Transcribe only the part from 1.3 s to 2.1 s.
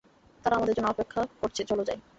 করছে, চলো যাই।